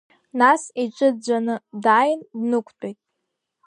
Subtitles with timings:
[0.39, 2.99] Нас, иҿы ӡәӡәаны, дааин, днықәтәеит.